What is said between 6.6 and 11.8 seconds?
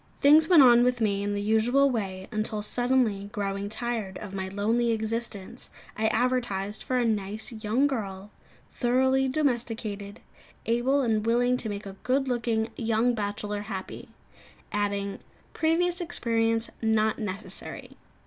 for "a nice young girl, thoroughly domesticated, able and willing to